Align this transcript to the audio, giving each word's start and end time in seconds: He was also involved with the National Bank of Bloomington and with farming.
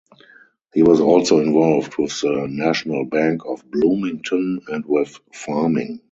He 0.73 0.81
was 0.81 0.99
also 0.99 1.41
involved 1.41 1.95
with 1.99 2.21
the 2.21 2.47
National 2.49 3.05
Bank 3.05 3.45
of 3.45 3.63
Bloomington 3.69 4.59
and 4.67 4.83
with 4.87 5.19
farming. 5.31 5.99